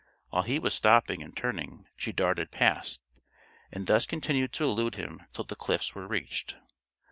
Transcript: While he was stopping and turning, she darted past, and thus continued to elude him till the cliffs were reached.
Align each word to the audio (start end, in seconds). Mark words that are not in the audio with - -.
While 0.29 0.41
he 0.41 0.57
was 0.57 0.73
stopping 0.73 1.21
and 1.21 1.37
turning, 1.37 1.85
she 1.95 2.11
darted 2.11 2.49
past, 2.49 3.03
and 3.71 3.85
thus 3.85 4.07
continued 4.07 4.51
to 4.53 4.63
elude 4.63 4.95
him 4.95 5.21
till 5.31 5.43
the 5.45 5.55
cliffs 5.55 5.93
were 5.93 6.07
reached. 6.07 6.57